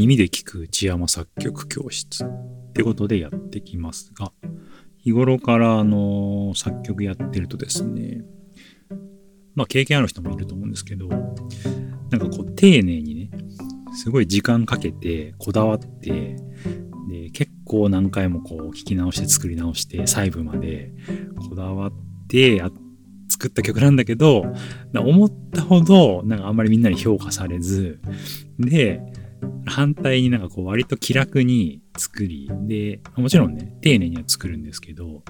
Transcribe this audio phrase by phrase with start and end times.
[0.00, 4.32] 耳で聞く内山作曲教室ってことでやってきますが、
[4.96, 8.22] 日頃からあの作曲やってるとですね、
[9.54, 11.16] まあ経験ある人もいると思うんですけど、な
[12.16, 13.30] んかこう丁寧にね、
[13.92, 16.34] すごい時間かけてこだわって、
[17.10, 20.94] で結構何回もこう聞き直して作り直して細部まで
[21.46, 21.92] こだわっ
[22.26, 22.70] てや
[23.28, 24.46] 作った曲なんだけど、
[24.94, 28.00] 思ったほどなんかあんまりみんなに評価されず、
[28.58, 29.02] で、
[29.66, 35.22] 反対になんかこう割と気楽に作り、で、もちろんね、丁寧には作るんですけど、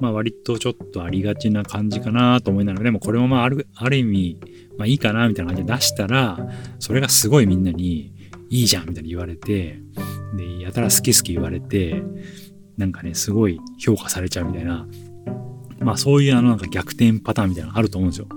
[0.00, 4.40] まあ割とちょっとありがちな感じかなと思いながら、でもこれもまあある、ある意味、
[4.78, 8.12] まあいいかなみたいな感じで出したら、それがすごいみんなに
[8.50, 9.78] いいじゃんみたいに言われて、
[10.36, 12.02] で、やたら好き好き言われて、
[12.76, 14.86] なんかね、すごい評価されちゃうみたいな、
[15.80, 18.28] まあそういうあのなんか逆転パターンみたいなのあると思うんですよ。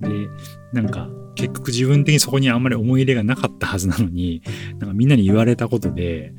[0.00, 0.28] で、
[0.72, 1.08] なんか
[1.40, 4.42] 結局自分的にそこにあんまり思い入れがなかったはずなのに、
[4.78, 6.34] なんかみんなに言われたことで、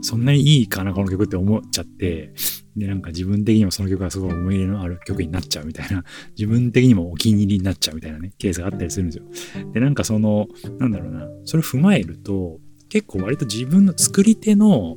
[0.00, 2.32] そんなにいいかな、この曲って思っちゃって、
[2.76, 6.04] で、なんか自分的にもその曲がすごい思い入れのある曲になっちゃうみたいな、
[6.36, 9.24] 自分的にもお気に入りになっちゃうみたいなね、ケースがあったりするんですよ。
[9.72, 10.46] で、なんかその、
[10.78, 14.96] なんだろうな、それを踏まえると、結構割と自分の作り手の、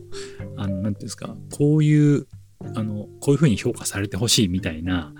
[0.57, 2.27] あの、なんていうんですか、こういう、
[2.75, 5.13] あの、こういう風に評価されてほしいみたいな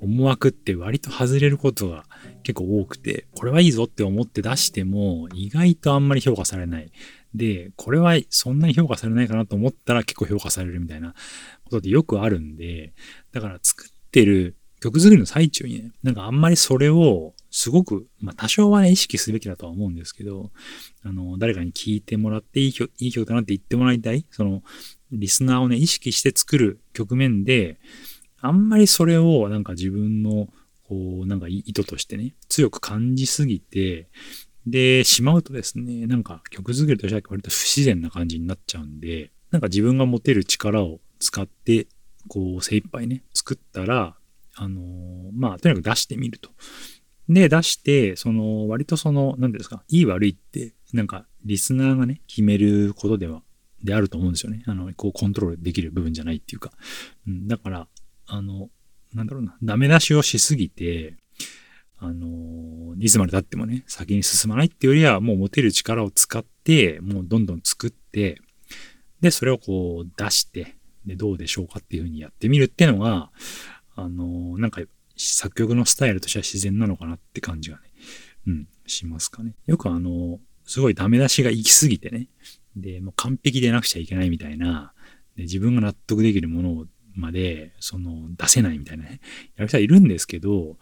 [0.00, 2.04] 思惑って割と外れることが
[2.42, 6.90] 結構多くて、これはいいぞって思って出しても意外とあんまり評価されない。
[7.34, 11.14] で、これはそんなに評価されないかなと思ったら結構評価されるみたいな
[11.64, 12.92] ことってよくあるんで、
[13.32, 20.50] だから作ってる曲作りの最中にね、なんかあんまりそれをすごく、まあ多少はね、意識すべきだとは思うんですけど、
[21.04, 24.62] あの、誰かに聴いてもらっていい曲、いい曲だなって言ってもらいたい、その、
[25.12, 27.78] リスナーをね、意識して作る局面で、
[28.40, 30.48] あんまりそれをなんか自分の
[30.90, 34.08] こう、なんか意図としてね、強く感じすぎて、
[34.66, 41.86] で、しまうとですね、なんか曲作りとしては割と不自然な感じになっちゃうんで、なんか自分が持てる力を使って、
[42.28, 44.16] こう、精一杯ね、作ったら、
[44.56, 46.50] あのー、まあ、とにかく出してみると。
[47.28, 53.42] で、出して、その、割とその、何ですか、いい悪いって、なんか、リスナーがね、決めることでは、
[53.84, 54.64] であると思うんですよね。
[54.66, 56.72] あの、こう、コントロールできる部分じゃないっていうか。
[57.28, 57.88] うん、だから、
[58.30, 58.70] あの、
[59.12, 61.16] なんだろうな、ダメ出しをしすぎて、
[61.98, 68.40] あの、いつまで経ってもね、先に進まないっていうよりは、もう持てる力を使って、もうどんどん作って、
[69.20, 73.30] で、それをこう出して、で、どうでしょうかっていうふうにやってみるっていうのが、
[73.96, 74.80] あの、なんか
[75.16, 77.82] 作曲のスタイルとしては自然なのかなって感じがね、
[78.46, 79.54] うん、しますかね。
[79.66, 82.28] よくあの、すごいダメ出しが行き過ぎてね、
[82.76, 84.92] で、もう完璧でなくちゃいけないみたいな、
[85.36, 89.20] で自分が納得できるものをまで、その、出せないみたいなね、
[89.56, 90.76] やる人はいるんですけど、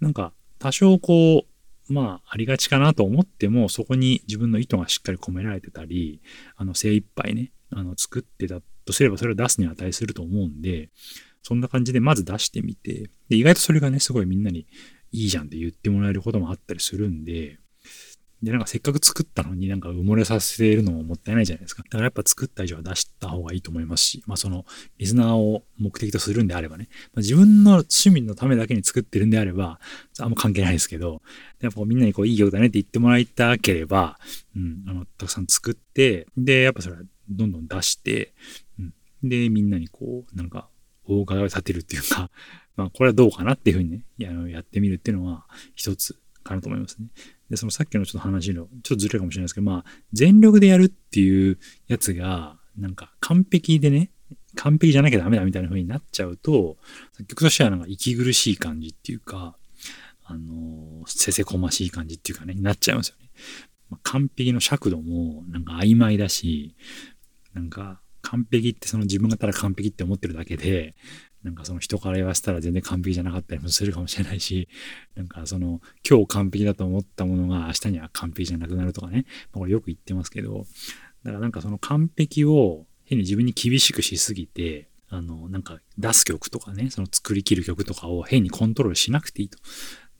[0.00, 6.22] なんか、多少こう、まあ、ありがちかなと思っても、そこに自分の意図がしっかり込められてたり、
[6.56, 10.90] あの、精一杯ね、あの、作ってたとすれば、それを出すに値すると思うんで、
[11.42, 14.66] そんな感じでまず出してみて、で、意外とそれがね、すごいみんなに
[15.12, 17.58] いいじゃんって言ってもらえることもあったりするんで、
[18.44, 21.82] で、なんかせっかく作ったのになんか埋もれさせるのももったいないじゃないですか。
[21.82, 24.64] だからやっぱ作った以上は出した方がいいと思いますし、まあその、
[24.98, 29.80] リスナーを目的とするんであればね、まあ、自分の趣味のためだけに作ってるんであれば、
[30.20, 31.22] あんま関係ないですけど、
[31.60, 34.18] やっぱみんなにこういい曲だねって言ってもらいたければ、
[34.56, 38.34] うん、あの、たくさん作って、で、やっぱそれはどんどん出して、
[38.78, 38.94] うん、
[39.28, 40.68] で、みんなにこう、なんか、
[41.06, 42.30] 大伺いを立てるっていうか、
[42.76, 47.08] まあこれはどうかなっていうふうにね、やってみるっていうのは一つかなと思いますね。
[47.50, 54.10] で、そのさっきのちょっと話の、ちょっとずれるかもしれないですけど、まあ、全力でやるっていうやつが、なんか完璧でね、
[54.56, 56.76] 完璧じゃなきゃダメだみたいな風になっちゃうと、
[57.12, 59.56] 作曲としてはなんか息苦しい感じっていうか、
[60.24, 63.30] あの、せせこましい感じっていうかね、になっちゃいますよね。
[63.90, 66.74] まあ、完璧の尺度もなんか曖昧だし、
[67.52, 70.94] なんか完璧ってその自分がただ完璧って思ってるだけで、
[71.44, 74.68] なんかその人から言わせたら全然完璧じゃなかったりもするかもしれないし、
[75.14, 80.66] なんかその今日完璧だと思ったものが明日には完璧じゃなくなるとかね、ま、これよく言ってますけど、
[81.22, 89.58] だからなんかその完璧を変に自分に厳しくしすぎて、あの、なんか出す曲とかね、その作りきる曲とかを変にコントロールしなくていいと。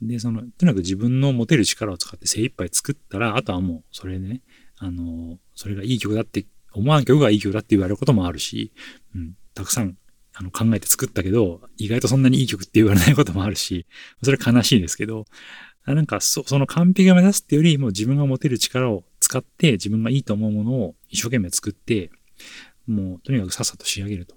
[0.02, 4.42] で、その、とにかく自分の持てる力を使って精一杯作ったら、あとはもうそれでね、
[4.76, 8.72] あの、それがいい曲だって思わん曲がいい曲だって言われることもあるし、
[9.14, 9.96] うん、たくさん
[10.34, 13.86] あの考えて作ったけど、意外とそんなにいい曲って言われないこともあるし、
[14.22, 15.24] それは悲しいですけど、
[15.86, 22.10] なんかそその完璧を目指すっていうよりも自分が持てる力を使って自分がいいと思うものを一生懸命作って、
[22.86, 24.34] もうとにかくさっさと仕上げると。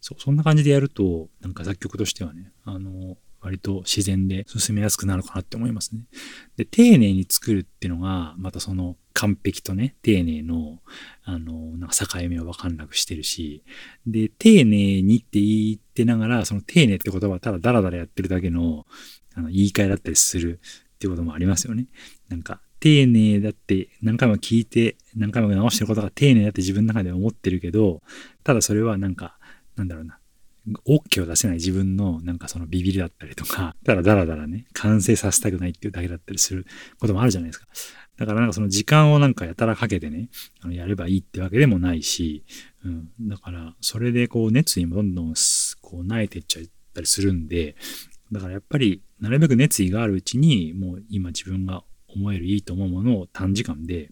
[0.00, 3.16] そ、そんな感じでやると、なんか作曲としてはね、あの、
[3.46, 6.02] 割と自然で進めやすくなるかなって思いますね。
[6.56, 10.80] で、丁寧に作るっていうのが、またその完璧とね、丁寧の、
[11.24, 13.62] あの、なんか境目をわかんなくしてるし、
[14.04, 18.84] で、丁寧にって言ってながら、その丁寧って言葉はただダラダラやってるだけの、
[19.36, 20.60] あの、言い換えだったりする
[20.96, 21.86] っていうこともありますよね。
[22.28, 28.02] なんか、丁寧だって何回も聞いて何回も直してることが丁寧だって自分の中で思ってるけど、
[28.44, 29.38] ただそれはなんか、
[29.76, 30.18] なんだろうな、
[30.86, 36.66] OK を出せない自分のなんかそのビビりだったりとか、ただダラダラね、完成させたくないっていうだけだったりする
[36.98, 37.66] こともあるじゃないですか。
[38.18, 40.28] だからなんかその時間をなんかやたらかけてね、
[40.60, 42.44] あのやればいいってわけでもないし、
[42.84, 43.10] うん。
[43.28, 45.34] だからそれでこう熱意もどんどん
[45.80, 46.64] こう慣れてっちゃっ
[46.94, 47.76] たりするんで、
[48.32, 54.10] だからやっぱりなるべく熱意があるうちに、もう今自分が思えるいいと思うものを短時間で、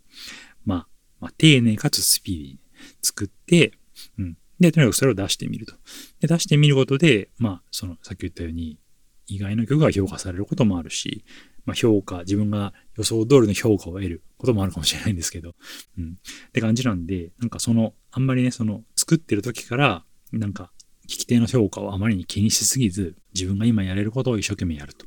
[0.64, 0.88] まあ、
[1.20, 2.58] まあ、丁寧かつスピーディーに
[3.02, 3.72] 作って、
[4.18, 4.36] うん。
[4.66, 5.74] で、とにかくそれを出してみると。
[6.20, 8.78] で、出してみることで、まあ、その、さっき言ったように、
[9.26, 11.24] 意外な曲が評価されることもあるし、
[11.64, 15.54] まあ、評価、自分が予想通りの評価を得ることもあるかもしれないんですけど、
[15.98, 16.18] うん。
[16.48, 20.72] って感じなんで、なんかその、あんまりね、その、作ってる時から、なんか、
[21.04, 25.06] 聞き手の評価をあまりに気にしすぎず、自分が今やれることを一生懸命やると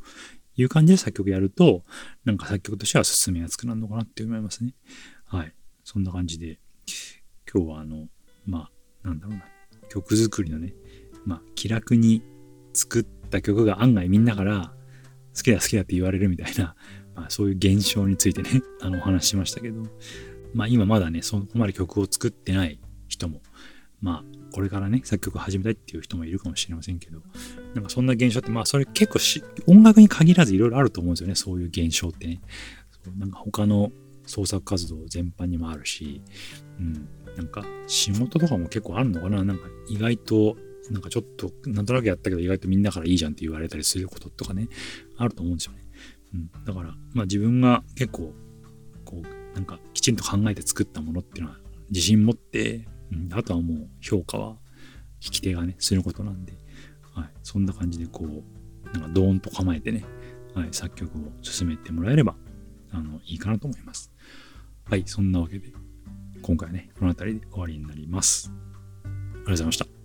[0.56, 1.84] いう感じで作曲やると、
[2.26, 4.74] なんか作曲としては進めやすくなるのかなって思いますね。
[5.26, 5.54] はい。
[5.84, 6.60] そんな感じで、
[7.52, 8.08] 今日はあの、
[8.46, 8.72] まあ、
[9.08, 9.46] なんだろうな、
[9.90, 10.74] 曲作りのね、
[11.26, 12.22] まあ、気楽に
[12.74, 14.74] 作った曲が案外みんなから
[15.36, 16.76] 好きだ好きだって言われるみたいな、
[17.16, 19.84] まあ、そういう現象についてね、 あの、お話ししましたけど、
[20.54, 23.42] まあ、今まだね、そこまで曲を作ってない人も、
[24.02, 27.24] まあ、これからね、作曲を始めたいっていう人もいるかもしれませんけど、
[27.74, 32.42] なんかそんな現象って、まあそれ結構し、音楽に限らずいろいろあると思うんですよね、そういう現象ってね。
[33.18, 33.92] なんか他の
[34.26, 36.22] 創作活動全般にもあるし、
[36.80, 37.08] うん、
[37.38, 39.44] なんか仕事とかも結構あるのかな？
[39.44, 40.58] なんか意外と、
[40.90, 44.68] なんかちょっと、なんとなくやったけど意外とみんなからいいじゃんって言われたりすることとかね、
[45.18, 45.84] あると思うんですよね。
[46.34, 48.34] うん、だから、まあ自分が結構、
[49.06, 51.58] こう、なんかきちんと考えて作ったものっていうのは
[51.90, 54.58] 自信持って、うん、あとはもう評価は
[55.22, 56.54] 聞き手がね、することなんで、
[57.14, 60.06] はい、そんな感じでこう、なんかドーンと構えてね、
[60.54, 62.36] はい、作曲を進めてもらえれば、
[62.92, 64.12] あの、いいかなと思います。
[64.86, 65.72] はい、そんなわけで、
[66.48, 68.50] 今回はね、この辺りで終わりになります。
[69.04, 69.97] ありがとうございました。